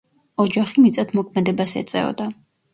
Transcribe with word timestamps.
ოჯახი 0.45 0.85
მიწათმოქმედებას 0.85 1.79
ეწეოდა. 1.85 2.31